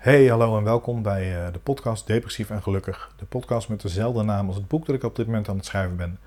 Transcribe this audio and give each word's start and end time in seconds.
Hey, 0.00 0.26
hallo 0.26 0.58
en 0.58 0.64
welkom 0.64 1.02
bij 1.02 1.46
uh, 1.46 1.52
de 1.52 1.58
podcast 1.58 2.06
Depressief 2.06 2.50
en 2.50 2.62
Gelukkig. 2.62 3.14
De 3.16 3.24
podcast 3.24 3.68
met 3.68 3.82
dezelfde 3.82 4.22
naam 4.22 4.46
als 4.46 4.56
het 4.56 4.68
boek 4.68 4.86
dat 4.86 4.94
ik 4.94 5.02
op 5.02 5.16
dit 5.16 5.26
moment 5.26 5.48
aan 5.48 5.56
het 5.56 5.64
schrijven 5.64 5.96
ben. 5.96 6.18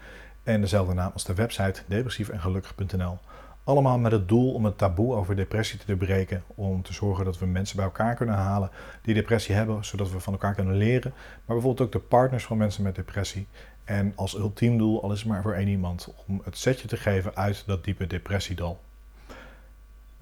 En 0.43 0.61
dezelfde 0.61 0.93
naam 0.93 1.11
als 1.13 1.23
de 1.23 1.33
website 1.33 1.81
depressiefengelukkig.nl. 1.87 3.17
Allemaal 3.63 3.99
met 3.99 4.11
het 4.11 4.27
doel 4.27 4.53
om 4.53 4.65
het 4.65 4.77
taboe 4.77 5.15
over 5.15 5.35
depressie 5.35 5.79
te 5.79 5.85
doorbreken. 5.85 6.43
Om 6.55 6.81
te 6.81 6.93
zorgen 6.93 7.25
dat 7.25 7.39
we 7.39 7.45
mensen 7.45 7.75
bij 7.75 7.85
elkaar 7.85 8.15
kunnen 8.15 8.35
halen 8.35 8.69
die 9.01 9.13
depressie 9.13 9.55
hebben, 9.55 9.85
zodat 9.85 10.11
we 10.11 10.19
van 10.19 10.33
elkaar 10.33 10.55
kunnen 10.55 10.75
leren. 10.75 11.11
Maar 11.15 11.55
bijvoorbeeld 11.55 11.81
ook 11.81 11.91
de 11.91 12.07
partners 12.07 12.43
van 12.43 12.57
mensen 12.57 12.83
met 12.83 12.95
depressie. 12.95 13.47
En 13.83 14.13
als 14.15 14.37
ultiem 14.37 14.77
doel, 14.77 15.03
al 15.03 15.11
is 15.11 15.23
maar 15.23 15.41
voor 15.41 15.53
één 15.53 15.67
iemand, 15.67 16.13
om 16.27 16.41
het 16.43 16.57
setje 16.57 16.87
te 16.87 16.97
geven 16.97 17.35
uit 17.35 17.63
dat 17.65 17.83
diepe 17.83 18.07
depressiedal. 18.07 18.79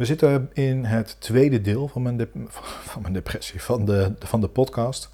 We 0.01 0.07
zitten 0.07 0.49
in 0.53 0.85
het 0.85 1.15
tweede 1.19 1.61
deel 1.61 1.87
van 1.87 2.01
mijn, 2.01 2.27
van 2.91 3.01
mijn 3.01 3.13
depressie, 3.13 3.61
van 3.61 3.85
de, 3.85 4.13
van 4.19 4.41
de 4.41 4.47
podcast. 4.47 5.09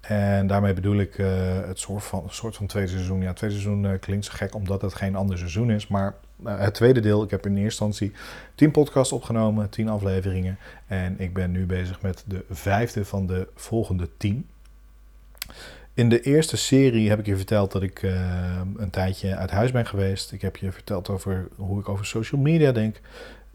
En 0.00 0.46
daarmee 0.46 0.72
bedoel 0.72 0.96
ik 0.96 1.18
uh, 1.18 1.28
het 1.66 1.78
soort 1.78 2.04
van, 2.04 2.24
soort 2.28 2.56
van 2.56 2.66
tweede 2.66 2.90
seizoen. 2.90 3.22
Ja, 3.22 3.32
tweede 3.32 3.56
seizoen 3.56 3.84
uh, 3.84 3.90
klinkt 4.00 4.24
zo 4.24 4.32
gek 4.34 4.54
omdat 4.54 4.82
het 4.82 4.94
geen 4.94 5.16
ander 5.16 5.38
seizoen 5.38 5.70
is. 5.70 5.86
Maar 5.86 6.14
uh, 6.46 6.58
het 6.58 6.74
tweede 6.74 7.00
deel, 7.00 7.22
ik 7.22 7.30
heb 7.30 7.46
in 7.46 7.56
eerste 7.56 7.84
instantie 7.84 8.12
tien 8.54 8.70
podcasts 8.70 9.12
opgenomen, 9.12 9.70
tien 9.70 9.88
afleveringen. 9.88 10.58
En 10.86 11.14
ik 11.18 11.34
ben 11.34 11.50
nu 11.50 11.66
bezig 11.66 12.02
met 12.02 12.24
de 12.26 12.44
vijfde 12.50 13.04
van 13.04 13.26
de 13.26 13.48
volgende 13.54 14.08
tien. 14.16 14.48
In 15.94 16.08
de 16.08 16.20
eerste 16.20 16.56
serie 16.56 17.08
heb 17.08 17.18
ik 17.18 17.26
je 17.26 17.36
verteld 17.36 17.72
dat 17.72 17.82
ik 17.82 18.02
een 18.76 18.90
tijdje 18.90 19.36
uit 19.36 19.50
huis 19.50 19.70
ben 19.70 19.86
geweest. 19.86 20.32
Ik 20.32 20.40
heb 20.40 20.56
je 20.56 20.72
verteld 20.72 21.08
over 21.08 21.48
hoe 21.54 21.80
ik 21.80 21.88
over 21.88 22.06
social 22.06 22.40
media 22.40 22.72
denk. 22.72 23.00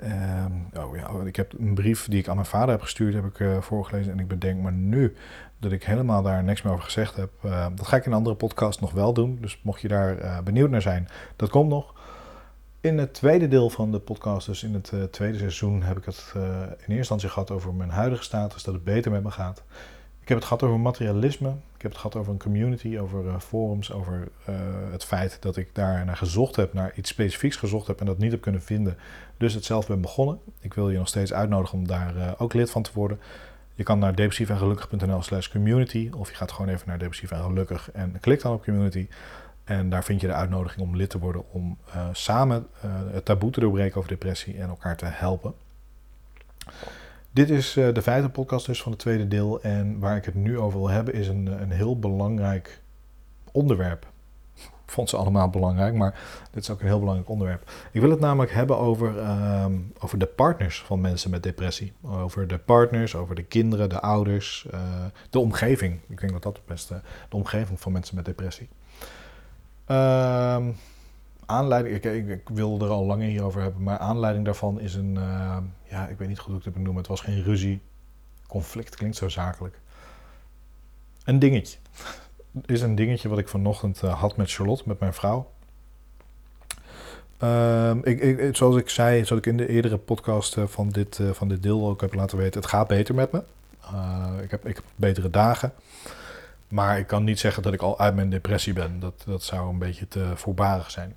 Um, 0.03 0.69
oh 0.83 0.95
ja, 0.95 1.09
ik 1.25 1.35
heb 1.35 1.53
een 1.59 1.73
brief 1.73 2.07
die 2.07 2.19
ik 2.19 2.27
aan 2.27 2.35
mijn 2.35 2.47
vader 2.47 2.69
heb 2.69 2.81
gestuurd, 2.81 3.13
heb 3.13 3.25
ik 3.25 3.39
uh, 3.39 3.61
voorgelezen. 3.61 4.11
En 4.11 4.19
ik 4.19 4.27
bedenk 4.27 4.61
maar 4.61 4.71
nu 4.71 5.15
dat 5.59 5.71
ik 5.71 5.83
helemaal 5.83 6.21
daar 6.21 6.43
niks 6.43 6.61
meer 6.61 6.73
over 6.73 6.85
gezegd 6.85 7.15
heb. 7.15 7.31
Uh, 7.45 7.67
dat 7.75 7.87
ga 7.87 7.95
ik 7.95 8.05
in 8.05 8.11
een 8.11 8.17
andere 8.17 8.35
podcast 8.35 8.81
nog 8.81 8.91
wel 8.91 9.13
doen. 9.13 9.37
Dus 9.41 9.61
mocht 9.63 9.81
je 9.81 9.87
daar 9.87 10.17
uh, 10.17 10.39
benieuwd 10.39 10.69
naar 10.69 10.81
zijn, 10.81 11.07
dat 11.35 11.49
komt 11.49 11.69
nog. 11.69 11.93
In 12.79 12.97
het 12.97 13.13
tweede 13.13 13.47
deel 13.47 13.69
van 13.69 13.91
de 13.91 13.99
podcast, 13.99 14.47
dus 14.47 14.63
in 14.63 14.73
het 14.73 15.11
tweede 15.11 15.37
seizoen, 15.37 15.83
heb 15.83 15.97
ik 15.97 16.05
het 16.05 16.31
in 16.35 16.41
eerste 16.77 16.93
instantie 16.93 17.29
gehad 17.29 17.51
over 17.51 17.73
mijn 17.73 17.89
huidige 17.89 18.23
status, 18.23 18.63
dat 18.63 18.73
het 18.73 18.83
beter 18.83 19.11
met 19.11 19.23
me 19.23 19.31
gaat. 19.31 19.63
Ik 20.31 20.37
heb 20.37 20.45
het 20.49 20.59
gehad 20.59 20.73
over 20.73 20.83
materialisme. 20.83 21.49
Ik 21.49 21.81
heb 21.81 21.91
het 21.91 21.99
gehad 21.99 22.15
over 22.15 22.31
een 22.31 22.39
community, 22.39 22.97
over 22.97 23.39
forums, 23.39 23.91
over 23.91 24.27
het 24.91 25.03
feit 25.03 25.37
dat 25.41 25.57
ik 25.57 25.69
daar 25.73 26.05
naar 26.05 26.17
gezocht 26.17 26.55
heb, 26.55 26.73
naar 26.73 26.91
iets 26.95 27.09
specifieks 27.09 27.55
gezocht 27.55 27.87
heb 27.87 27.99
en 27.99 28.05
dat 28.05 28.17
niet 28.17 28.31
heb 28.31 28.41
kunnen 28.41 28.61
vinden 28.61 28.97
dus 29.37 29.53
het 29.53 29.65
zelf 29.65 29.87
ben 29.87 30.01
begonnen. 30.01 30.39
Ik 30.59 30.73
wil 30.73 30.89
je 30.89 30.97
nog 30.97 31.07
steeds 31.07 31.33
uitnodigen 31.33 31.77
om 31.77 31.87
daar 31.87 32.15
uh, 32.15 32.31
ook 32.37 32.53
lid 32.53 32.71
van 32.71 32.81
te 32.81 32.91
worden. 32.93 33.19
Je 33.73 33.83
kan 33.83 33.99
naar 33.99 34.15
depressiefengelukkig.nl 34.15 35.21
slash 35.21 35.47
community 35.47 36.09
of 36.17 36.29
je 36.29 36.35
gaat 36.35 36.51
gewoon 36.51 36.71
even 36.71 36.87
naar 36.87 36.99
depressief 36.99 37.31
en 37.31 37.43
gelukkig 37.43 37.91
en 37.91 38.19
klik 38.19 38.41
dan 38.41 38.53
op 38.53 38.63
community. 38.63 39.07
En 39.63 39.89
daar 39.89 40.03
vind 40.03 40.21
je 40.21 40.27
de 40.27 40.33
uitnodiging 40.33 40.81
om 40.81 40.95
lid 40.95 41.09
te 41.09 41.19
worden 41.19 41.43
om 41.51 41.77
samen 42.11 42.67
het 43.11 43.25
taboe 43.25 43.51
te 43.51 43.59
doorbreken 43.59 43.97
over 43.97 44.09
depressie 44.09 44.57
en 44.57 44.69
elkaar 44.69 44.97
te 44.97 45.05
helpen. 45.05 45.53
Dit 47.31 47.49
is 47.49 47.73
de 47.73 48.01
vijfde 48.01 48.29
podcast 48.29 48.65
dus 48.65 48.81
van 48.81 48.91
het 48.91 49.01
tweede 49.01 49.27
deel 49.27 49.61
en 49.61 49.99
waar 49.99 50.17
ik 50.17 50.25
het 50.25 50.35
nu 50.35 50.59
over 50.59 50.79
wil 50.79 50.89
hebben 50.89 51.13
is 51.13 51.27
een, 51.27 51.61
een 51.61 51.71
heel 51.71 51.99
belangrijk 51.99 52.81
onderwerp 53.51 54.11
vond 54.91 55.09
ze 55.09 55.17
allemaal 55.17 55.49
belangrijk, 55.49 55.93
maar 55.93 56.19
dit 56.51 56.63
is 56.63 56.69
ook 56.69 56.79
een 56.81 56.87
heel 56.87 56.99
belangrijk 56.99 57.29
onderwerp. 57.29 57.71
Ik 57.91 58.01
wil 58.01 58.09
het 58.09 58.19
namelijk 58.19 58.51
hebben 58.51 58.77
over, 58.77 59.19
ehm, 59.19 59.73
over 59.99 60.17
de 60.17 60.25
partners 60.25 60.81
van 60.81 61.01
mensen 61.01 61.29
met 61.29 61.43
depressie. 61.43 61.93
Over 62.01 62.47
de 62.47 62.57
partners, 62.57 63.15
over 63.15 63.35
de 63.35 63.43
kinderen, 63.43 63.89
de 63.89 64.01
ouders, 64.01 64.67
uh, 64.73 64.79
de 65.29 65.39
omgeving. 65.39 65.99
Ik 66.07 66.19
denk 66.19 66.31
dat 66.31 66.43
dat 66.43 66.55
het 66.55 66.65
beste, 66.65 67.01
de 67.29 67.35
omgeving 67.35 67.79
van 67.79 67.91
mensen 67.91 68.15
met 68.15 68.25
depressie. 68.25 68.69
Um, 69.87 70.75
aanleiding, 71.51 71.95
ik, 71.95 72.27
ik, 72.27 72.49
wil 72.49 72.79
er 72.81 72.89
al 72.89 73.05
langer 73.05 73.27
hierover 73.27 73.61
hebben, 73.61 73.83
maar 73.83 73.97
aanleiding 73.97 74.45
daarvan 74.45 74.79
is 74.79 74.93
een, 74.93 75.15
uh, 75.15 75.57
ja, 75.83 76.07
ik 76.07 76.17
weet 76.17 76.27
niet 76.27 76.39
goed 76.39 76.49
hoe 76.49 76.59
ik 76.59 76.65
het 76.65 76.73
benoemen. 76.73 76.97
Het 76.97 77.07
was 77.07 77.21
geen 77.21 77.43
ruzie, 77.43 77.81
conflict 78.47 78.95
klinkt 78.95 79.17
zo 79.17 79.29
zakelijk. 79.29 79.79
Een 81.23 81.39
dingetje 81.39 81.77
is 82.65 82.81
een 82.81 82.95
dingetje 82.95 83.29
wat 83.29 83.37
ik 83.37 83.47
vanochtend 83.47 84.01
uh, 84.03 84.19
had 84.19 84.37
met 84.37 84.51
Charlotte, 84.51 84.83
met 84.85 84.99
mijn 84.99 85.13
vrouw. 85.13 85.51
Uh, 87.43 87.95
ik, 88.03 88.55
zoals 88.55 88.75
ik 88.75 88.89
zei, 88.89 89.25
zoals 89.25 89.41
ik 89.41 89.51
in 89.51 89.57
de 89.57 89.67
eerdere 89.67 89.97
podcast 89.97 90.57
uh, 90.57 90.67
van, 90.67 90.89
dit, 90.89 91.19
van 91.31 91.47
dit 91.47 91.63
deel 91.63 91.87
ook 91.89 92.01
heb 92.01 92.13
laten 92.13 92.37
weten, 92.37 92.61
het 92.61 92.69
gaat 92.69 92.87
beter 92.87 93.15
met 93.15 93.31
me. 93.31 93.43
ik, 94.41 94.51
heb, 94.51 94.67
ik 94.67 94.81
betere 94.95 95.29
dagen. 95.29 95.73
Maar 96.67 96.99
ik 96.99 97.07
kan 97.07 97.23
niet 97.23 97.39
zeggen 97.39 97.63
dat 97.63 97.73
ik 97.73 97.81
al 97.81 97.99
uit 97.99 98.15
mijn 98.15 98.29
depressie 98.29 98.73
ben. 98.73 98.99
Dat, 98.99 99.23
dat 99.25 99.43
zou 99.43 99.69
een 99.69 99.77
beetje 99.77 100.07
te 100.07 100.31
voorbarig 100.35 100.91
zijn. 100.91 101.15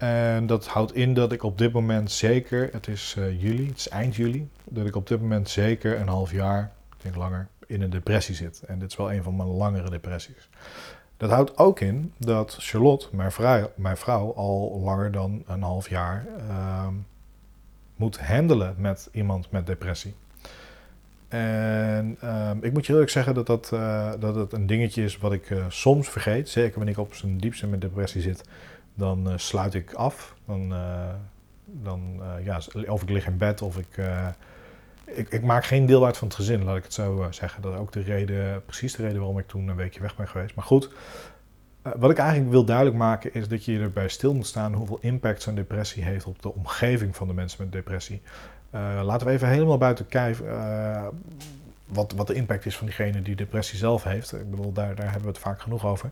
En 0.00 0.46
dat 0.46 0.66
houdt 0.66 0.94
in 0.94 1.14
dat 1.14 1.32
ik 1.32 1.42
op 1.42 1.58
dit 1.58 1.72
moment 1.72 2.10
zeker, 2.10 2.68
het 2.72 2.88
is 2.88 3.16
juli, 3.38 3.66
het 3.66 3.76
is 3.76 3.88
eind 3.88 4.16
juli, 4.16 4.48
dat 4.64 4.86
ik 4.86 4.96
op 4.96 5.06
dit 5.06 5.20
moment 5.20 5.48
zeker 5.48 6.00
een 6.00 6.08
half 6.08 6.32
jaar, 6.32 6.72
ik 6.96 7.02
denk 7.02 7.16
langer, 7.16 7.48
in 7.66 7.82
een 7.82 7.90
depressie 7.90 8.34
zit. 8.34 8.62
En 8.66 8.78
dit 8.78 8.90
is 8.90 8.96
wel 8.96 9.12
een 9.12 9.22
van 9.22 9.36
mijn 9.36 9.48
langere 9.48 9.90
depressies. 9.90 10.48
Dat 11.16 11.30
houdt 11.30 11.58
ook 11.58 11.80
in 11.80 12.12
dat 12.16 12.56
Charlotte, 12.60 13.08
mijn 13.74 13.96
vrouw, 13.96 14.32
al 14.34 14.80
langer 14.84 15.12
dan 15.12 15.42
een 15.46 15.62
half 15.62 15.88
jaar 15.88 16.26
uh, 16.48 16.86
moet 17.96 18.20
handelen 18.20 18.74
met 18.78 19.08
iemand 19.12 19.50
met 19.50 19.66
depressie. 19.66 20.14
En 21.28 22.18
uh, 22.24 22.50
ik 22.60 22.72
moet 22.72 22.86
je 22.86 22.92
eerlijk 22.92 23.10
zeggen 23.10 23.34
dat, 23.34 23.46
dat, 23.46 23.70
uh, 23.74 24.10
dat 24.18 24.34
het 24.34 24.52
een 24.52 24.66
dingetje 24.66 25.04
is 25.04 25.18
wat 25.18 25.32
ik 25.32 25.50
uh, 25.50 25.64
soms 25.68 26.08
vergeet. 26.08 26.48
Zeker 26.48 26.76
wanneer 26.76 26.94
ik 26.94 27.00
op 27.00 27.14
zijn 27.14 27.38
diepste 27.38 27.66
met 27.66 27.80
depressie 27.80 28.20
zit, 28.20 28.44
dan 29.00 29.28
uh, 29.28 29.32
sluit 29.36 29.74
ik 29.74 29.92
af. 29.92 30.34
Dan, 30.46 30.74
dan 31.64 32.22
ja, 32.44 32.60
of 32.86 33.02
ik 33.02 33.08
lig 33.08 33.26
in 33.26 33.36
bed 33.36 33.62
of 33.62 33.78
ik 33.78 33.98
ik, 35.04 35.28
ik, 35.28 35.42
maak 35.42 35.64
geen 35.64 35.86
deel 35.86 36.04
uit 36.04 36.16
van 36.16 36.28
het 36.28 36.36
gezin, 36.36 36.64
laat 36.64 36.76
ik 36.76 36.82
het 36.82 36.94
zo 36.94 37.26
zeggen. 37.30 37.62
Dat 37.62 37.72
is 37.72 37.78
ook 37.78 37.92
de 37.92 38.02
reden, 38.02 38.64
precies 38.64 38.94
de 38.94 39.02
reden 39.02 39.18
waarom 39.18 39.38
ik 39.38 39.46
toen 39.46 39.68
een 39.68 39.76
weekje 39.76 40.00
weg 40.00 40.16
ben 40.16 40.28
geweest. 40.28 40.54
Maar 40.54 40.64
goed, 40.64 40.90
wat 41.82 42.10
ik 42.10 42.18
eigenlijk 42.18 42.50
wil 42.50 42.64
duidelijk 42.64 42.96
maken 42.96 43.34
is 43.34 43.48
dat 43.48 43.64
je 43.64 43.78
erbij 43.78 44.08
stil 44.08 44.34
moet 44.34 44.46
staan 44.46 44.74
hoeveel 44.74 44.98
impact 45.00 45.42
zo'n 45.42 45.54
depressie 45.54 46.04
heeft 46.04 46.24
op 46.24 46.42
de 46.42 46.54
omgeving 46.54 47.16
van 47.16 47.26
de 47.26 47.34
mensen 47.34 47.62
met 47.62 47.72
depressie. 47.72 48.22
Laten 49.02 49.26
we 49.26 49.32
even 49.32 49.48
helemaal 49.48 49.78
buiten 49.78 50.06
kijf 50.06 50.42
wat, 51.86 52.12
wat 52.12 52.26
de 52.26 52.34
impact 52.34 52.66
is 52.66 52.76
van 52.76 52.86
diegene 52.86 53.22
die 53.22 53.36
depressie 53.36 53.78
zelf 53.78 54.02
heeft. 54.04 54.32
Ik 54.32 54.50
bedoel, 54.50 54.72
daar, 54.72 54.94
daar 54.94 55.04
hebben 55.04 55.22
we 55.22 55.28
het 55.28 55.38
vaak 55.38 55.60
genoeg 55.60 55.86
over. 55.86 56.10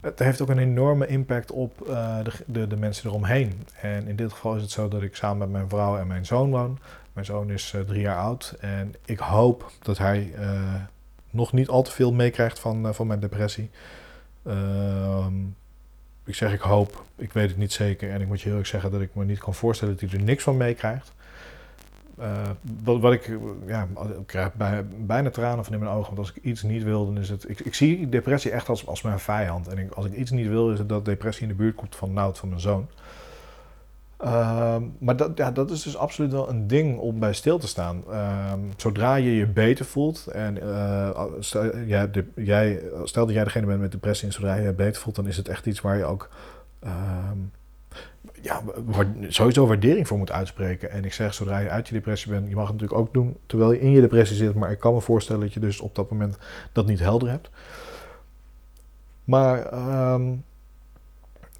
Het 0.00 0.18
heeft 0.18 0.40
ook 0.40 0.48
een 0.48 0.58
enorme 0.58 1.06
impact 1.06 1.50
op 1.50 1.78
de, 1.78 2.32
de, 2.46 2.66
de 2.66 2.76
mensen 2.76 3.08
eromheen. 3.08 3.66
En 3.80 4.06
in 4.08 4.16
dit 4.16 4.32
geval 4.32 4.56
is 4.56 4.62
het 4.62 4.70
zo 4.70 4.88
dat 4.88 5.02
ik 5.02 5.16
samen 5.16 5.38
met 5.38 5.50
mijn 5.50 5.68
vrouw 5.68 5.98
en 5.98 6.06
mijn 6.06 6.26
zoon 6.26 6.50
woon. 6.50 6.78
Mijn 7.12 7.26
zoon 7.26 7.50
is 7.50 7.72
uh, 7.72 7.80
drie 7.80 8.00
jaar 8.00 8.16
oud 8.16 8.56
en 8.60 8.94
ik 9.04 9.18
hoop 9.18 9.72
dat 9.82 9.98
hij 9.98 10.32
uh, 10.38 10.74
nog 11.30 11.52
niet 11.52 11.68
al 11.68 11.82
te 11.82 11.90
veel 11.90 12.12
meekrijgt 12.12 12.58
van, 12.58 12.94
van 12.94 13.06
mijn 13.06 13.20
depressie. 13.20 13.70
Ehm, 14.42 15.34
ik 16.24 16.34
zeg 16.34 16.52
ik 16.52 16.60
hoop, 16.60 17.04
ik 17.16 17.32
weet 17.32 17.48
het 17.48 17.58
niet 17.58 17.72
zeker 17.72 18.10
en 18.10 18.20
ik 18.20 18.26
moet 18.26 18.40
je 18.40 18.48
heel 18.48 18.58
erg 18.58 18.66
zeggen 18.66 18.90
dat 18.90 19.00
ik 19.00 19.14
me 19.14 19.24
niet 19.24 19.38
kan 19.38 19.54
voorstellen 19.54 19.96
dat 19.96 20.10
hij 20.10 20.18
er 20.18 20.24
niks 20.24 20.42
van 20.42 20.56
meekrijgt. 20.56 21.12
Wat, 22.82 23.00
wat 23.00 23.12
ik, 23.12 23.38
ja, 23.66 23.88
ik 24.18 24.26
krijg 24.26 24.54
bij, 24.54 24.84
bijna 24.86 25.30
tranen 25.30 25.64
van 25.64 25.74
in 25.74 25.80
mijn 25.80 25.92
ogen, 25.92 26.06
want 26.06 26.18
als 26.18 26.32
ik 26.36 26.42
iets 26.42 26.62
niet 26.62 26.82
wil, 26.82 27.06
dan 27.06 27.18
is 27.18 27.28
het. 27.28 27.48
Ik, 27.48 27.60
ik 27.60 27.74
zie 27.74 28.08
depressie 28.08 28.50
echt 28.50 28.68
als, 28.68 28.86
als 28.86 29.02
mijn 29.02 29.18
vijand. 29.18 29.68
En 29.68 29.78
ik, 29.78 29.92
als 29.92 30.06
ik 30.06 30.12
iets 30.12 30.30
niet 30.30 30.48
wil, 30.48 30.72
is 30.72 30.78
het 30.78 30.88
dat 30.88 31.04
depressie 31.04 31.42
in 31.42 31.48
de 31.48 31.54
buurt 31.54 31.74
komt 31.74 31.96
van 31.96 32.12
Nout, 32.12 32.38
van 32.38 32.48
mijn 32.48 32.60
zoon. 32.60 32.88
Ehm, 34.20 34.82
maar 34.98 35.16
dat, 35.16 35.30
ja, 35.34 35.50
dat 35.50 35.70
is 35.70 35.82
dus 35.82 35.96
absoluut 35.96 36.32
wel 36.32 36.48
een 36.48 36.66
ding 36.66 36.98
om 36.98 37.18
bij 37.18 37.32
stil 37.32 37.58
te 37.58 37.68
staan. 37.68 38.02
Ehm, 38.10 38.58
zodra 38.76 39.14
je 39.14 39.36
je 39.36 39.46
beter 39.46 39.84
voelt 39.84 40.26
en 40.26 40.56
uh, 40.56 41.22
stel, 41.38 41.62
de, 42.10 42.24
jij, 42.34 42.82
stel 43.04 43.26
dat 43.26 43.34
jij 43.34 43.44
degene 43.44 43.66
bent 43.66 43.80
met 43.80 43.92
depressie 43.92 44.26
en 44.26 44.32
zodra 44.32 44.54
je 44.54 44.62
je 44.62 44.72
beter 44.72 45.02
voelt, 45.02 45.16
dan 45.16 45.26
is 45.26 45.36
het 45.36 45.48
echt 45.48 45.66
iets 45.66 45.80
waar 45.80 45.96
je 45.96 46.04
ook 46.04 46.28
ehm, 46.80 47.38
ja, 48.42 48.62
sowieso 49.28 49.66
waardering 49.66 50.08
voor 50.08 50.18
moet 50.18 50.32
uitspreken. 50.32 50.90
En 50.90 51.04
ik 51.04 51.12
zeg, 51.12 51.34
zodra 51.34 51.58
je 51.58 51.70
uit 51.70 51.88
je 51.88 51.94
depressie 51.94 52.30
bent, 52.30 52.48
je 52.48 52.54
mag 52.54 52.68
het 52.68 52.72
natuurlijk 52.72 53.00
ook 53.00 53.14
doen 53.14 53.36
terwijl 53.46 53.72
je 53.72 53.80
in 53.80 53.90
je 53.90 54.00
depressie 54.00 54.36
zit, 54.36 54.54
maar 54.54 54.70
ik 54.70 54.78
kan 54.78 54.94
me 54.94 55.00
voorstellen 55.00 55.40
dat 55.40 55.52
je 55.52 55.60
dus 55.60 55.80
op 55.80 55.94
dat 55.94 56.10
moment 56.10 56.38
dat 56.72 56.86
niet 56.86 57.00
helder 57.00 57.28
hebt. 57.28 57.50
Maar 59.24 59.68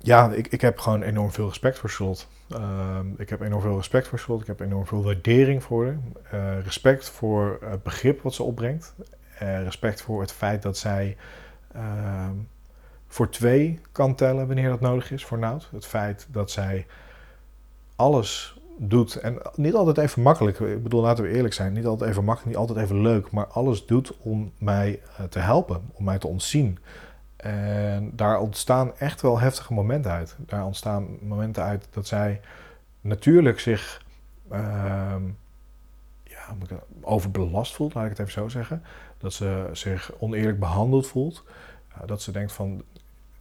ja, 0.03 0.31
ik, 0.33 0.47
ik 0.47 0.61
heb 0.61 0.79
gewoon 0.79 1.03
enorm 1.03 1.33
veel 1.33 1.47
respect 1.47 1.79
voor 1.79 1.91
Slot. 1.91 2.29
Ehm, 2.49 3.07
ik 3.17 3.29
heb 3.29 3.41
enorm 3.41 3.63
veel 3.63 3.77
respect 3.77 4.09
voor 4.09 4.19
Slot. 4.19 4.41
Ik 4.41 4.47
heb 4.47 4.61
enorm 4.61 4.87
veel 4.87 5.05
waardering 5.05 5.63
voor 5.63 5.87
haar. 5.87 5.99
Uh, 6.35 6.65
respect 6.65 7.11
voor 7.11 7.59
het 7.65 7.83
begrip 7.83 8.23
wat 8.23 8.35
ze 8.35 8.43
opbrengt. 8.43 8.95
Uh, 9.43 9.63
respect 9.63 10.03
voor 10.03 10.21
het 10.21 10.33
feit 10.33 10.63
dat 10.63 10.79
zij 10.79 11.17
ehm, 11.73 12.35
voor 13.13 13.31
twee 13.31 13.81
kan 13.93 14.15
tellen 14.15 14.47
wanneer 14.47 14.69
dat 14.69 14.81
nodig 14.81 15.11
is 15.11 15.25
voor 15.25 15.39
Nout. 15.39 15.69
Het 15.73 15.87
feit 15.87 16.27
dat 16.31 16.51
zij 16.51 16.87
alles 17.97 18.59
doet. 18.79 19.17
En 19.17 19.39
niet 19.55 19.75
altijd 19.75 19.99
even 19.99 20.23
makkelijk. 20.23 20.61
Ik 20.61 20.83
bedoel, 20.83 21.01
laten 21.01 21.25
we 21.25 21.31
eerlijk 21.31 21.55
zijn. 21.55 21.73
Niet 21.73 21.87
altijd 21.87 22.11
even 22.11 22.25
makkelijk, 22.25 22.57
niet 22.57 22.69
altijd 22.69 22.85
even 22.85 23.01
leuk. 23.01 23.31
Maar 23.31 23.47
alles 23.47 23.87
doet 23.87 24.17
om 24.19 24.53
mij 24.59 25.01
eh, 25.17 25.25
te 25.25 25.39
helpen. 25.39 25.83
Om 25.93 26.05
mij 26.05 26.19
te 26.19 26.27
ontzien. 26.27 26.79
En 27.37 28.13
daar 28.17 28.41
ontstaan 28.41 28.97
echt 28.99 29.21
wel 29.21 29.39
heftige 29.39 29.73
momenten 29.73 30.11
uit. 30.11 30.37
Daar 30.39 30.65
ontstaan 30.65 31.07
momenten 31.21 31.63
uit 31.63 31.89
dat 31.91 32.07
zij 32.07 32.41
natuurlijk 33.01 33.61
zich 33.61 34.03
uh, 34.53 35.15
ja, 36.25 36.57
overbelast 37.01 37.75
voelt, 37.75 37.95
laat 37.95 38.05
ik 38.05 38.11
het 38.11 38.19
even 38.19 38.33
zo 38.33 38.49
zeggen. 38.49 38.83
Dat 39.19 39.33
ze 39.33 39.69
zich 39.73 40.13
oneerlijk 40.19 40.59
behandeld 40.59 41.07
voelt. 41.07 41.45
dat 42.07 42.23
ze 42.23 42.33
denkt 42.33 42.53
van, 42.53 42.83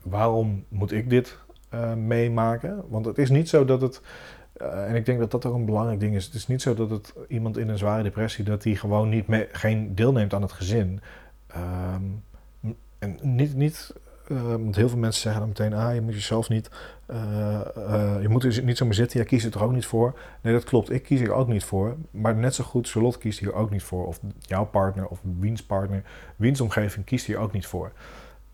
waarom 0.03 0.65
moet 0.69 0.91
ik 0.91 1.09
dit 1.09 1.37
uh, 1.73 1.93
meemaken? 1.93 2.83
Want 2.89 3.05
het 3.05 3.17
is 3.17 3.29
niet 3.29 3.49
zo 3.49 3.65
dat 3.65 3.81
het 3.81 4.01
uh, 4.61 4.89
en 4.89 4.95
ik 4.95 5.05
denk 5.05 5.19
dat 5.19 5.31
dat 5.31 5.45
ook 5.45 5.55
een 5.55 5.65
belangrijk 5.65 5.99
ding 5.99 6.15
is. 6.15 6.25
Het 6.25 6.33
is 6.33 6.47
niet 6.47 6.61
zo 6.61 6.73
dat 6.73 6.89
het 6.89 7.13
iemand 7.27 7.57
in 7.57 7.69
een 7.69 7.77
zware 7.77 8.03
depressie, 8.03 8.43
dat 8.43 8.63
hij 8.63 8.75
gewoon 8.75 9.09
niet 9.09 9.27
mee, 9.27 9.47
geen 9.51 9.95
deelneemt 9.95 10.33
aan 10.33 10.41
het 10.41 10.51
gezin. 10.51 11.01
Um, 11.55 12.23
en 12.99 13.19
niet, 13.21 13.55
niet 13.55 13.93
uh, 14.27 14.41
want 14.43 14.75
heel 14.75 14.89
veel 14.89 14.97
mensen 14.97 15.21
zeggen 15.21 15.41
dan 15.41 15.49
meteen, 15.49 15.73
ah, 15.73 15.93
je 15.93 16.01
moet 16.01 16.13
jezelf 16.13 16.49
niet, 16.49 16.69
je 18.21 18.25
moet 18.29 18.43
er 18.43 18.63
niet 18.63 18.77
zomaar 18.77 18.93
zitten, 18.93 19.17
jij 19.17 19.27
kiest 19.27 19.55
er 19.55 19.63
ook 19.63 19.71
niet 19.71 19.85
voor? 19.85 20.19
Nee, 20.41 20.53
dat 20.53 20.63
klopt, 20.63 20.91
ik 20.91 21.03
kies 21.03 21.21
er 21.21 21.31
ook 21.31 21.47
niet 21.47 21.63
voor. 21.63 21.95
Maar 22.11 22.35
net 22.35 22.55
zo 22.55 22.63
goed, 22.63 22.89
Charlotte 22.89 23.17
kiest 23.17 23.39
hier 23.39 23.53
ook 23.53 23.69
niet 23.69 23.83
voor. 23.83 24.07
Of 24.07 24.19
jouw 24.39 24.65
partner, 24.65 25.07
of 25.07 25.19
wiens 25.39 25.63
partner, 25.63 26.03
wiens 26.35 26.61
omgeving 26.61 27.05
kiest 27.05 27.25
hier 27.25 27.37
ook 27.37 27.51
niet 27.51 27.65
voor. 27.65 27.91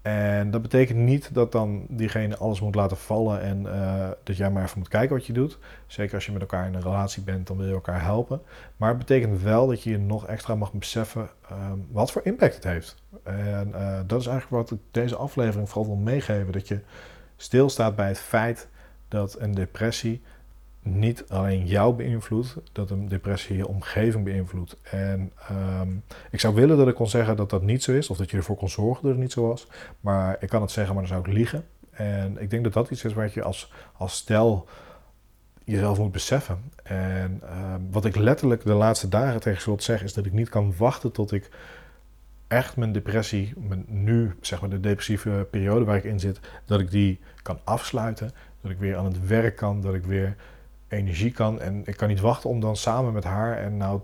En 0.06 0.52
dat 0.52 0.62
betekent 0.62 1.00
niet 1.00 1.34
dat 1.34 1.52
dan 1.52 1.86
diegene 1.90 2.38
alles 2.38 2.62
moet 2.62 2.76
laten 2.76 2.98
vallen 2.98 3.42
en 3.42 3.62
uh, 3.62 4.10
dat 4.24 4.38
jij 4.38 4.52
maar 4.52 4.64
even 4.64 4.80
moet 4.80 4.88
kijken 4.88 5.16
wat 5.16 5.26
je 5.26 5.34
doet. 5.34 5.58
Zeker 5.88 6.16
als 6.16 6.26
je 6.26 6.32
met 6.32 6.42
elkaar 6.42 6.68
in 6.68 6.74
een 6.74 6.82
relatie 6.82 7.24
bent, 7.24 7.48
dan 7.48 7.58
wil 7.58 7.68
je 7.68 7.74
elkaar 7.74 8.02
helpen. 8.04 8.42
Maar 8.78 8.90
het 8.90 8.98
betekent 8.98 9.42
wel 9.42 9.68
dat 9.68 9.84
je 9.84 9.90
je 9.90 9.98
nog 9.98 10.28
extra 10.28 10.56
mag 10.56 10.74
beseffen 10.74 11.30
um, 11.52 11.88
wat 11.92 12.12
voor 12.12 12.22
impact 12.26 12.56
het 12.56 12.64
heeft. 12.64 13.04
En 13.24 13.72
uh, 13.76 14.00
dat 14.08 14.22
is 14.22 14.28
eigenlijk 14.28 14.70
wat 14.70 14.80
ik 14.80 14.84
deze 14.92 15.16
aflevering 15.16 15.70
vooral 15.70 15.96
wil 15.96 16.04
meegeven. 16.04 16.52
Dat 16.52 16.68
je 16.68 16.80
stilstaat 17.36 17.96
bij 17.96 18.08
het 18.08 18.20
feit 18.20 18.68
dat 19.08 19.40
een 19.40 19.54
depressie 19.54 20.22
niet 20.86 21.26
alleen 21.28 21.66
jou 21.66 21.96
beïnvloedt, 21.96 22.58
dat 22.72 22.90
een 22.90 23.08
depressie 23.08 23.58
je 23.58 23.68
omgeving 23.68 24.24
beïnvloedt. 24.24 24.78
En 24.82 25.32
um, 25.82 26.04
ik 26.32 26.40
zou 26.40 26.56
willen 26.56 26.78
dat 26.78 26.88
ik 26.88 26.96
kon 26.96 27.08
zeggen 27.08 27.36
dat 27.36 27.50
dat 27.50 27.62
niet 27.62 27.84
zo 27.84 27.92
is, 27.92 28.10
of 28.10 28.18
dat 28.18 28.32
je 28.32 28.38
ervoor 28.38 28.56
kon 28.56 28.70
zorgen 28.70 29.04
dat 29.04 29.12
het 29.12 29.22
niet 29.22 29.32
zo 29.32 29.48
was. 29.48 29.68
Maar 30.00 30.38
ik 30.40 30.50
kan 30.50 30.62
het 30.62 30.72
zeggen, 30.72 30.94
maar 30.94 31.04
dan 31.04 31.14
zou 31.14 31.28
ik 31.28 31.34
liegen. 31.34 31.66
En 31.92 32.42
ik 32.42 32.50
denk 32.50 32.64
dat 32.64 32.74
dat 32.74 32.90
iets 32.90 33.04
is 33.04 33.14
waar 33.14 33.30
je 33.34 33.44
als, 33.44 33.72
als 33.94 34.16
stel 34.16 34.68
jezelf 35.64 35.98
moet 35.98 36.12
beseffen. 36.12 36.72
En 36.84 37.42
um, 37.74 37.88
wat 37.92 38.06
ik 38.06 38.16
letterlijk 38.16 38.64
de 38.64 38.74
laatste 38.74 39.10
dagen 39.10 39.40
tegen 39.40 39.60
Charlotte 39.60 39.84
zeg, 39.84 40.04
is 40.04 40.14
dat 40.14 40.26
ik 40.26 40.34
niet 40.34 40.50
kan 40.50 40.74
wachten 40.78 41.12
tot 41.12 41.32
ik 41.32 41.50
echt 42.48 42.76
mijn 42.76 42.92
depressie, 42.92 43.54
mijn 43.58 43.86
nu 43.88 44.36
zeg 44.42 44.62
maar 44.62 44.70
de 44.70 44.80
depressieve 44.80 45.48
periode 45.52 45.86
waar 45.86 45.98
ik 45.98 46.04
in 46.04 46.20
zit, 46.20 46.40
dat 46.66 46.80
ik 46.80 46.92
die 46.92 47.20
kan 47.42 47.60
afsluiten. 47.64 48.32
Dat 48.62 48.72
ik 48.72 48.78
weer 48.78 48.98
aan 48.98 49.06
het 49.06 49.28
werk 49.28 49.56
kan, 49.56 49.82
dat 49.82 49.94
ik 49.94 50.04
weer 50.04 50.36
energie 50.88 51.32
kan. 51.32 51.62
En 51.62 51.82
ik 51.86 51.98
kan 51.98 52.08
niet 52.08 52.20
wachten 52.20 52.50
om 52.50 52.60
dan 52.60 52.76
samen 52.76 53.14
met 53.14 53.24
haar 53.24 53.58
en 53.58 53.78
nou 53.78 54.00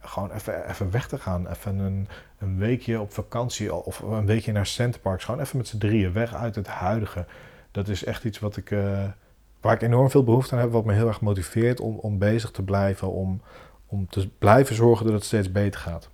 gewoon 0.00 0.30
even, 0.30 0.68
even 0.70 0.90
weg 0.90 1.08
te 1.08 1.18
gaan. 1.18 1.48
Even 1.48 1.78
een, 1.78 2.08
een 2.38 2.58
weekje 2.58 3.00
op 3.00 3.12
vakantie 3.12 3.74
of 3.74 3.98
een 3.98 4.26
weekje 4.26 4.52
naar 4.52 4.66
Centerparks. 4.66 5.24
Gewoon 5.24 5.40
even 5.40 5.56
met 5.56 5.68
z'n 5.68 5.78
drieën 5.78 6.12
weg 6.12 6.34
uit 6.34 6.54
het 6.54 6.66
huidige. 6.66 7.26
Dat 7.70 7.88
is 7.88 8.04
echt 8.04 8.24
iets 8.24 8.38
wat 8.38 8.56
ik, 8.56 8.70
uh, 8.70 9.04
waar 9.60 9.74
ik 9.74 9.82
enorm 9.82 10.10
veel 10.10 10.24
behoefte 10.24 10.54
aan 10.54 10.60
heb. 10.60 10.72
Wat 10.72 10.84
me 10.84 10.92
heel 10.92 11.08
erg 11.08 11.20
motiveert 11.20 11.80
om, 11.80 11.98
om 11.98 12.18
bezig 12.18 12.50
te 12.50 12.62
blijven. 12.62 13.12
Om, 13.12 13.40
om 13.86 14.08
te 14.08 14.28
blijven 14.38 14.76
zorgen 14.76 15.04
dat 15.04 15.14
het 15.14 15.24
steeds 15.24 15.52
beter 15.52 15.80
gaat. 15.80 16.08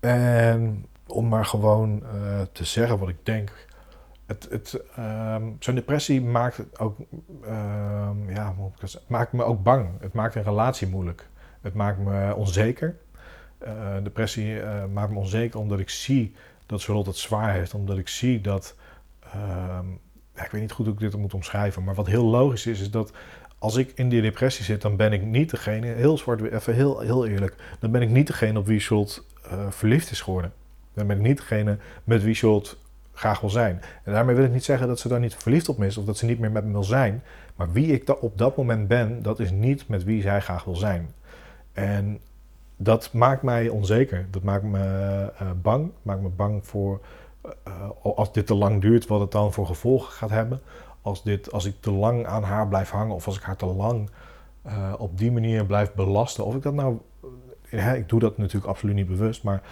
En 0.00 0.86
om 1.06 1.28
maar 1.28 1.44
gewoon 1.44 2.02
uh, 2.02 2.40
te 2.52 2.64
zeggen 2.64 2.98
wat 2.98 3.08
ik 3.08 3.16
denk 3.22 3.63
het, 4.26 4.46
het, 4.50 4.80
um, 4.98 5.56
zo'n 5.58 5.74
depressie 5.74 6.22
maakt, 6.22 6.80
ook, 6.80 6.98
um, 7.44 8.30
ja, 8.30 8.54
maakt 9.06 9.32
me 9.32 9.42
ook 9.44 9.62
bang. 9.62 9.88
Het 10.00 10.12
maakt 10.12 10.34
een 10.34 10.42
relatie 10.42 10.88
moeilijk. 10.88 11.28
Het 11.60 11.74
maakt 11.74 11.98
me 11.98 12.34
onzeker. 12.34 12.96
Uh, 13.66 13.94
depressie 14.02 14.54
uh, 14.54 14.84
maakt 14.92 15.10
me 15.12 15.18
onzeker 15.18 15.60
omdat 15.60 15.78
ik 15.78 15.90
zie 15.90 16.34
dat 16.66 16.82
Charlotte 16.82 17.10
het 17.10 17.18
zwaar 17.18 17.52
heeft. 17.52 17.74
Omdat 17.74 17.98
ik 17.98 18.08
zie 18.08 18.40
dat. 18.40 18.76
Ja, 20.34 20.44
ik 20.44 20.50
weet 20.50 20.60
niet 20.60 20.72
goed 20.72 20.86
hoe 20.86 20.94
ik 20.94 21.00
dit 21.00 21.16
moet 21.16 21.34
omschrijven. 21.34 21.84
Maar 21.84 21.94
wat 21.94 22.06
heel 22.06 22.24
logisch 22.24 22.66
is, 22.66 22.80
is 22.80 22.90
dat 22.90 23.12
als 23.58 23.76
ik 23.76 23.92
in 23.94 24.08
die 24.08 24.22
depressie 24.22 24.64
zit, 24.64 24.82
dan 24.82 24.96
ben 24.96 25.12
ik 25.12 25.22
niet 25.22 25.50
degene. 25.50 25.86
Heel 25.86 26.18
zwart, 26.18 26.42
even 26.42 26.74
heel, 26.74 27.00
heel 27.00 27.26
eerlijk. 27.26 27.76
Dan 27.80 27.90
ben 27.90 28.02
ik 28.02 28.08
niet 28.08 28.26
degene 28.26 28.58
op 28.58 28.66
wie 28.66 28.80
Charlotte 28.80 29.22
uh, 29.52 29.70
verliefd 29.70 30.10
is 30.10 30.20
geworden. 30.20 30.52
Dan 30.94 31.06
ben 31.06 31.16
ik 31.16 31.22
niet 31.22 31.36
degene 31.36 31.78
met 32.04 32.22
wie 32.22 32.34
Charlotte 32.34 32.76
graag 33.14 33.40
wil 33.40 33.50
zijn. 33.50 33.82
En 34.04 34.12
daarmee 34.12 34.34
wil 34.34 34.44
ik 34.44 34.52
niet 34.52 34.64
zeggen 34.64 34.88
dat 34.88 34.98
ze 34.98 35.08
daar 35.08 35.20
niet 35.20 35.34
verliefd 35.34 35.68
op 35.68 35.82
is 35.82 35.96
of 35.96 36.04
dat 36.04 36.16
ze 36.16 36.26
niet 36.26 36.38
meer 36.38 36.50
met 36.50 36.64
me 36.64 36.72
wil 36.72 36.84
zijn. 36.84 37.22
Maar 37.56 37.72
wie 37.72 37.92
ik 37.92 38.22
op 38.22 38.38
dat 38.38 38.56
moment 38.56 38.88
ben, 38.88 39.22
dat 39.22 39.40
is 39.40 39.50
niet 39.50 39.88
met 39.88 40.04
wie 40.04 40.22
zij 40.22 40.40
graag 40.40 40.64
wil 40.64 40.76
zijn. 40.76 41.10
En 41.72 42.20
dat 42.76 43.12
maakt 43.12 43.42
mij 43.42 43.68
onzeker. 43.68 44.26
Dat 44.30 44.42
maakt 44.42 44.62
me 44.62 44.78
uh, 45.42 45.50
bang. 45.62 45.90
Maakt 46.02 46.20
me 46.20 46.28
bang 46.28 46.66
voor 46.66 47.00
uh, 47.68 47.90
als 48.02 48.32
dit 48.32 48.46
te 48.46 48.54
lang 48.54 48.80
duurt, 48.80 49.06
wat 49.06 49.20
het 49.20 49.32
dan 49.32 49.52
voor 49.52 49.66
gevolgen 49.66 50.12
gaat 50.12 50.30
hebben. 50.30 50.60
Als, 51.02 51.22
dit, 51.22 51.52
als 51.52 51.64
ik 51.64 51.74
te 51.80 51.90
lang 51.90 52.26
aan 52.26 52.42
haar 52.42 52.68
blijf 52.68 52.90
hangen 52.90 53.14
of 53.14 53.26
als 53.26 53.36
ik 53.36 53.42
haar 53.42 53.56
te 53.56 53.66
lang 53.66 54.10
op 54.98 55.18
die 55.18 55.32
manier 55.32 55.66
blijf 55.66 55.92
belasten. 55.92 56.44
Of 56.44 56.54
ik 56.54 56.62
dat 56.62 56.74
nou. 56.74 56.98
ik 57.70 58.08
doe 58.08 58.20
dat 58.20 58.38
natuurlijk 58.38 58.66
absoluut 58.66 58.94
niet 58.94 59.08
bewust, 59.08 59.42
maar 59.42 59.62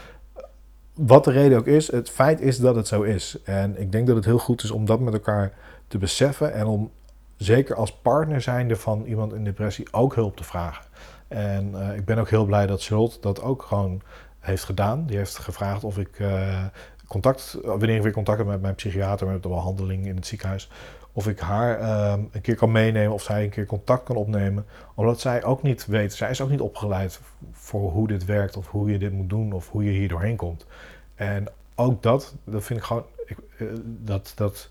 wat 0.94 1.24
de 1.24 1.30
reden 1.30 1.58
ook 1.58 1.66
is, 1.66 1.90
het 1.90 2.10
feit 2.10 2.40
is 2.40 2.58
dat 2.58 2.76
het 2.76 2.86
zo 2.86 3.02
is. 3.02 3.42
En 3.44 3.80
ik 3.80 3.92
denk 3.92 4.06
dat 4.06 4.16
het 4.16 4.24
heel 4.24 4.38
goed 4.38 4.62
is 4.62 4.70
om 4.70 4.84
dat 4.84 5.00
met 5.00 5.12
elkaar 5.12 5.52
te 5.88 5.98
beseffen 5.98 6.52
en 6.52 6.66
om 6.66 6.90
zeker 7.36 7.76
als 7.76 7.92
partner 7.92 8.40
zijnde 8.40 8.76
van 8.76 9.04
iemand 9.04 9.32
in 9.32 9.44
depressie 9.44 9.92
ook 9.92 10.14
hulp 10.14 10.36
te 10.36 10.44
vragen. 10.44 10.84
En 11.28 11.70
uh, 11.74 11.96
ik 11.96 12.04
ben 12.04 12.18
ook 12.18 12.30
heel 12.30 12.44
blij 12.44 12.66
dat 12.66 12.84
Charlotte 12.84 13.20
dat 13.20 13.42
ook 13.42 13.62
gewoon 13.62 14.02
heeft 14.40 14.64
gedaan. 14.64 15.06
Die 15.06 15.16
heeft 15.16 15.38
gevraagd 15.38 15.84
of 15.84 15.98
ik 15.98 16.18
uh, 16.18 16.64
contact, 17.08 17.58
wanneer 17.62 17.96
ik 17.96 18.02
weer 18.02 18.12
contact 18.12 18.38
heb 18.38 18.46
met 18.46 18.60
mijn 18.60 18.74
psychiater, 18.74 19.26
met 19.26 19.42
de 19.42 19.48
behandeling 19.48 20.06
in 20.06 20.16
het 20.16 20.26
ziekenhuis, 20.26 20.70
of 21.12 21.28
ik 21.28 21.40
haar 21.40 21.80
uh, 21.80 22.14
een 22.32 22.40
keer 22.40 22.56
kan 22.56 22.72
meenemen 22.72 23.12
of 23.12 23.22
zij 23.22 23.44
een 23.44 23.50
keer 23.50 23.66
contact 23.66 24.04
kan 24.04 24.16
opnemen. 24.16 24.66
Omdat 24.94 25.20
zij 25.20 25.44
ook 25.44 25.62
niet 25.62 25.86
weet, 25.86 26.14
zij 26.14 26.30
is 26.30 26.40
ook 26.40 26.50
niet 26.50 26.60
opgeleid 26.60 27.20
voor 27.52 27.90
hoe 27.90 28.08
dit 28.08 28.24
werkt 28.24 28.56
of 28.56 28.68
hoe 28.68 28.90
je 28.90 28.98
dit 28.98 29.12
moet 29.12 29.28
doen 29.28 29.52
of 29.52 29.70
hoe 29.70 29.84
je 29.84 29.90
hier 29.90 30.08
doorheen 30.08 30.36
komt. 30.36 30.66
En 31.14 31.46
ook 31.74 32.02
dat, 32.02 32.34
dat 32.44 32.64
vind 32.64 32.78
ik 32.78 32.84
gewoon, 32.84 33.04
ik, 33.26 33.36
eh, 33.58 33.66
dat, 33.84 34.32
dat 34.34 34.70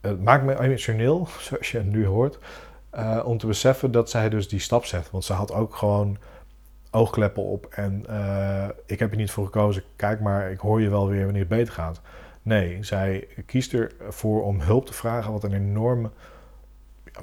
het 0.00 0.22
maakt 0.22 0.44
me 0.44 0.60
emotioneel, 0.60 1.28
zoals 1.38 1.70
je 1.70 1.80
nu 1.80 2.06
hoort, 2.06 2.38
uh, 2.94 3.22
om 3.24 3.38
te 3.38 3.46
beseffen 3.46 3.90
dat 3.90 4.10
zij 4.10 4.28
dus 4.28 4.48
die 4.48 4.60
stap 4.60 4.84
zet. 4.84 5.10
Want 5.10 5.24
ze 5.24 5.32
had 5.32 5.52
ook 5.52 5.74
gewoon 5.74 6.18
oogkleppen 6.90 7.42
op 7.42 7.66
en 7.70 8.04
uh, 8.10 8.68
ik 8.86 8.98
heb 8.98 9.10
je 9.10 9.16
niet 9.16 9.30
voor 9.30 9.44
gekozen, 9.44 9.82
kijk 9.96 10.20
maar, 10.20 10.50
ik 10.50 10.58
hoor 10.58 10.80
je 10.80 10.88
wel 10.88 11.08
weer 11.08 11.24
wanneer 11.24 11.40
het 11.40 11.48
beter 11.48 11.72
gaat. 11.72 12.00
Nee, 12.44 12.82
zij 12.82 13.28
kiest 13.46 13.72
ervoor 13.74 14.42
om 14.42 14.60
hulp 14.60 14.86
te 14.86 14.92
vragen, 14.92 15.32
wat 15.32 15.44
een 15.44 15.52
enorme, 15.52 16.10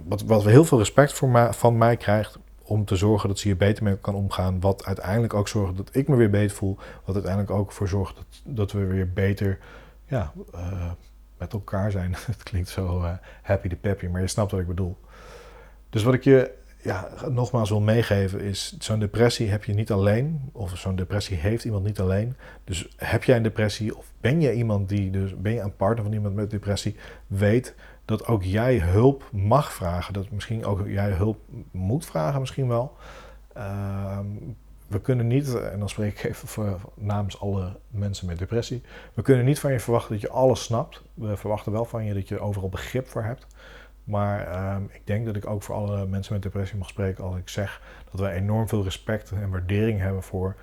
wat, 0.04 0.22
wat 0.22 0.44
heel 0.44 0.66
veel 0.66 0.78
respect 0.78 1.13
voor 1.13 1.54
van 1.54 1.78
mij 1.78 1.98
krijgt 1.98 2.40
om 2.63 2.86
te 2.86 2.96
zorgen 2.96 3.30
dat 3.30 3.40
ze 3.40 3.48
hier 3.48 3.58
beter 3.58 3.84
mee 3.84 3.98
kan 3.98 4.16
omgaan. 4.16 4.60
Wat 4.60 4.86
uiteindelijk 4.86 5.34
ook 5.34 5.48
zorgt 5.48 5.78
dat 5.78 5.96
ik 5.96 6.08
me 6.08 6.16
weer 6.16 6.30
beter 6.30 6.56
voel. 6.56 6.78
Wat 7.06 7.16
uiteindelijk 7.16 7.54
ook 7.54 7.72
voor 7.72 7.88
zorgt 7.88 8.16
dat, 8.16 8.25
dat 8.44 8.72
we 8.72 8.86
weer 8.86 9.13
beter 9.13 9.60
ja, 10.06 10.34
uh, 10.56 10.92
met 11.38 11.54
elkaar 11.54 11.92
zijn. 11.92 12.16
Het 12.25 12.44
klinkt 12.44 12.70
zo 12.70 13.01
uh, 13.01 13.12
happy 13.42 13.68
de 13.68 13.75
peppy, 13.75 14.08
maar 14.08 14.22
je 14.22 14.28
snapt 14.28 14.51
wat 14.51 14.60
ik 14.60 14.68
bedoel. 14.68 14.98
Dus 15.90 16.04
wat 16.04 16.13
ik 16.13 16.24
je 16.24 16.51
ja, 16.83 17.07
nogmaals 17.29 17.69
wil 17.69 17.81
meegeven 17.81 18.41
is, 18.41 18.75
zo'n 18.79 19.00
depressie 19.00 19.50
heb 19.50 19.63
je 19.63 19.73
niet 19.73 19.91
alleen. 19.91 20.50
Of 20.51 20.77
zo'n 20.77 20.95
depressie 20.95 21.38
heeft 21.38 21.65
iemand 21.65 21.83
niet 21.83 22.00
alleen. 22.00 22.35
Dus 22.63 22.89
heb 22.95 23.23
jij 23.23 23.35
een 23.35 23.43
depressie 23.43 23.97
of 23.97 24.11
ben 24.21 24.41
je 24.41 24.53
iemand 24.53 24.89
die, 24.89 25.09
dus 25.09 25.38
ben 25.38 25.53
je 25.53 25.59
een 25.59 25.75
partner 25.75 26.03
van 26.03 26.13
iemand 26.13 26.35
met 26.35 26.50
depressie, 26.50 26.95
weet 27.27 27.75
dat 28.05 28.27
ook 28.27 28.43
jij 28.43 28.77
hulp 28.77 29.29
mag 29.31 29.73
vragen. 29.73 30.13
Dat 30.13 30.29
misschien 30.29 30.65
ook 30.65 30.88
jij 30.88 31.11
hulp 31.11 31.38
moet 31.71 32.05
vragen, 32.05 32.39
misschien 32.39 32.67
wel. 32.67 32.95
Uh, 33.57 34.19
we 34.88 35.01
kunnen 35.01 35.27
niet, 35.27 35.55
en 35.55 35.79
dan 35.79 35.89
spreek 35.89 36.19
ik 36.19 36.23
even 36.23 36.47
voor, 36.47 36.79
namens 36.95 37.39
alle 37.39 37.77
mensen 37.88 38.27
met 38.27 38.39
depressie, 38.39 38.81
we 39.13 39.21
kunnen 39.21 39.45
niet 39.45 39.59
van 39.59 39.71
je 39.71 39.79
verwachten 39.79 40.11
dat 40.11 40.21
je 40.21 40.29
alles 40.29 40.63
snapt. 40.63 41.01
We 41.13 41.38
verwachten 41.38 41.71
wel 41.71 41.85
van 41.85 42.05
je 42.05 42.13
dat 42.13 42.27
je 42.27 42.39
overal 42.39 42.69
begrip 42.69 43.07
voor 43.07 43.23
hebt. 43.23 43.47
Maar 44.03 44.48
uh, 44.48 44.75
ik 44.91 45.08
denk 45.08 45.25
dat 45.25 45.36
ik 45.36 45.46
ook 45.46 45.63
voor 45.63 45.75
alle 45.75 46.05
mensen 46.05 46.34
met 46.34 46.41
depressie 46.41 46.77
mag 46.77 46.89
spreken 46.89 47.24
als 47.24 47.36
ik 47.36 47.50
zeg 47.50 47.81
dat 48.12 48.20
wij 48.20 48.36
enorm 48.36 48.67
veel 48.67 48.84
respect 48.84 49.31
en 49.31 49.50
waardering 49.50 50.00
hebben 50.00 50.24
voor 50.24 50.55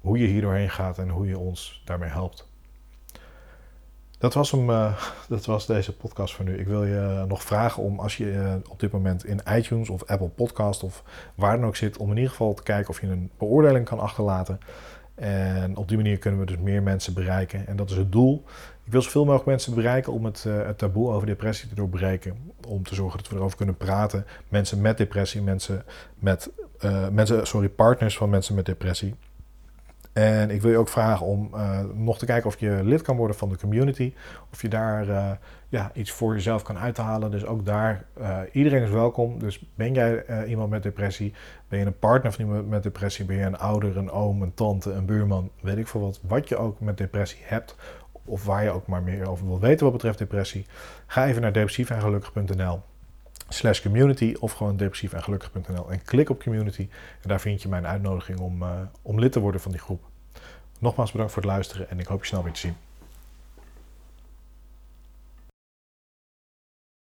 hoe 0.00 0.18
je 0.18 0.26
hier 0.26 0.40
doorheen 0.40 0.70
gaat 0.70 0.98
en 0.98 1.08
hoe 1.08 1.26
je 1.26 1.38
ons 1.38 1.82
daarmee 1.84 2.10
helpt. 2.10 2.48
Dat 4.18 4.34
was, 4.34 4.50
hem, 4.50 4.70
uh, 4.70 5.04
dat 5.28 5.44
was 5.44 5.66
deze 5.66 5.96
podcast 5.96 6.34
voor 6.34 6.44
nu. 6.44 6.58
Ik 6.58 6.66
wil 6.66 6.84
je 6.84 7.24
nog 7.28 7.42
vragen 7.42 7.82
om, 7.82 7.98
als 7.98 8.16
je 8.16 8.32
uh, 8.32 8.54
op 8.68 8.80
dit 8.80 8.92
moment 8.92 9.24
in 9.24 9.40
iTunes 9.54 9.88
of 9.88 10.04
Apple 10.04 10.28
Podcast 10.28 10.82
of 10.82 11.02
waar 11.34 11.56
dan 11.56 11.66
ook 11.66 11.76
zit, 11.76 11.96
om 11.96 12.10
in 12.10 12.16
ieder 12.16 12.30
geval 12.30 12.54
te 12.54 12.62
kijken 12.62 12.90
of 12.90 13.00
je 13.00 13.06
een 13.06 13.30
beoordeling 13.38 13.84
kan 13.84 13.98
achterlaten. 13.98 14.60
En 15.14 15.76
op 15.76 15.88
die 15.88 15.96
manier 15.96 16.18
kunnen 16.18 16.40
we 16.40 16.46
dus 16.46 16.58
meer 16.58 16.82
mensen 16.82 17.14
bereiken. 17.14 17.66
En 17.66 17.76
dat 17.76 17.90
is 17.90 17.96
het 17.96 18.12
doel. 18.12 18.44
Ik 18.88 18.94
wil 18.94 19.02
zoveel 19.02 19.24
mogelijk 19.24 19.46
mensen 19.46 19.74
bereiken 19.74 20.12
om 20.12 20.24
het, 20.24 20.44
uh, 20.46 20.66
het 20.66 20.78
taboe 20.78 21.10
over 21.12 21.26
depressie 21.26 21.68
te 21.68 21.74
doorbreken. 21.74 22.52
Om 22.68 22.82
te 22.82 22.94
zorgen 22.94 23.18
dat 23.18 23.28
we 23.28 23.36
erover 23.36 23.56
kunnen 23.56 23.76
praten. 23.76 24.26
Mensen 24.48 24.80
met 24.80 24.96
depressie, 24.96 25.42
mensen 25.42 25.84
met 26.18 26.50
mensen, 27.12 27.46
sorry, 27.46 27.68
partners 27.68 28.16
van 28.16 28.30
mensen 28.30 28.54
met 28.54 28.66
depressie. 28.66 29.14
En 30.12 30.50
ik 30.50 30.62
wil 30.62 30.70
je 30.70 30.76
ook 30.76 30.88
vragen 30.88 31.26
om 31.26 31.50
uh, 31.54 31.80
nog 31.94 32.18
te 32.18 32.26
kijken 32.26 32.48
of 32.48 32.60
je 32.60 32.80
lid 32.84 33.02
kan 33.02 33.16
worden 33.16 33.36
van 33.36 33.48
de 33.48 33.58
community. 33.58 34.14
Of 34.52 34.62
je 34.62 34.68
daar 34.68 35.38
ja, 35.68 35.90
iets 35.94 36.10
voor 36.10 36.34
jezelf 36.34 36.62
kan 36.62 36.78
uithalen. 36.78 37.30
Dus 37.30 37.46
ook 37.46 37.66
daar, 37.66 38.04
iedereen 38.52 38.82
is 38.82 38.90
welkom. 38.90 39.38
Dus 39.38 39.64
ben 39.74 39.94
jij 39.94 40.44
iemand 40.46 40.70
met 40.70 40.82
depressie? 40.82 41.34
Ben 41.68 41.78
je 41.78 41.86
een 41.86 41.98
partner 41.98 42.32
van 42.32 42.44
iemand 42.44 42.68
met 42.68 42.82
depressie? 42.82 43.24
Ben 43.24 43.36
je 43.36 43.42
een 43.42 43.58
ouder, 43.58 43.96
een 43.96 44.10
oom, 44.10 44.42
een 44.42 44.54
tante, 44.54 44.92
een 44.92 45.06
buurman? 45.06 45.50
Weet 45.60 45.78
ik 45.78 45.88
veel 45.88 46.00
wat. 46.00 46.20
Wat 46.22 46.48
je 46.48 46.56
ook 46.56 46.80
met 46.80 46.98
depressie 46.98 47.40
hebt. 47.42 47.76
Of 48.28 48.44
waar 48.44 48.64
je 48.64 48.70
ook 48.70 48.86
maar 48.86 49.02
meer 49.02 49.28
over 49.28 49.46
wil 49.46 49.60
weten 49.60 49.84
wat 49.84 49.92
betreft 49.92 50.18
depressie. 50.18 50.66
Ga 51.06 51.26
even 51.26 51.42
naar 51.42 51.52
depressiefengelukkig.nl 51.52 52.82
slash 53.48 53.82
community 53.82 54.36
of 54.40 54.52
gewoon 54.52 54.76
depressief 54.76 55.12
en 55.12 55.22
en 55.88 56.02
klik 56.04 56.30
op 56.30 56.42
community. 56.42 56.88
En 57.22 57.28
daar 57.28 57.40
vind 57.40 57.62
je 57.62 57.68
mijn 57.68 57.86
uitnodiging 57.86 58.38
om, 58.38 58.62
uh, 58.62 58.70
om 59.02 59.18
lid 59.18 59.32
te 59.32 59.40
worden 59.40 59.60
van 59.60 59.70
die 59.70 59.80
groep. 59.80 60.02
Nogmaals 60.78 61.12
bedankt 61.12 61.32
voor 61.32 61.42
het 61.42 61.50
luisteren 61.50 61.90
en 61.90 61.98
ik 61.98 62.06
hoop 62.06 62.20
je 62.20 62.26
snel 62.26 62.42
weer 62.42 62.52
te 62.52 62.60
zien. 62.60 62.76